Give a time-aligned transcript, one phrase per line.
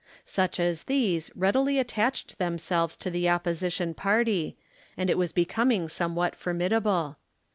[0.25, 4.57] Such as these readily attached themselves to the opposition party,
[4.97, 7.19] and it was becoming somewhat formidable.